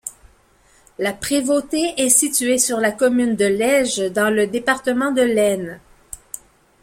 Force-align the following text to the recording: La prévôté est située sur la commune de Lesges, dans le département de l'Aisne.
La 0.97 1.13
prévôté 1.13 1.93
est 1.95 2.09
située 2.09 2.57
sur 2.57 2.79
la 2.79 2.91
commune 2.91 3.35
de 3.35 3.45
Lesges, 3.45 4.11
dans 4.11 4.33
le 4.33 4.47
département 4.47 5.11
de 5.11 5.21
l'Aisne. 5.21 5.79